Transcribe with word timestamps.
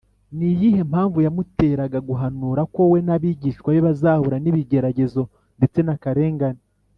ni 0.37 0.47
iyihe 0.53 0.81
mpamvu 0.91 1.17
yamuteraga 1.25 1.99
guhanura 2.09 2.61
ko 2.73 2.81
we 2.91 2.99
n’abigishwa 3.07 3.67
be 3.75 3.81
bazahura 3.87 4.37
n’ibigeragezo 4.39 5.21
ndetse 5.57 5.79
n’akarengane? 5.83 6.61